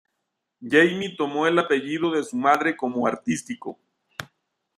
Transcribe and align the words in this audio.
Jamie 0.63 1.15
tomó 1.15 1.45
el 1.45 1.59
apellido 1.59 2.09
de 2.09 2.23
su 2.23 2.35
madre 2.35 2.75
como 2.75 3.05
artístico. 3.05 3.77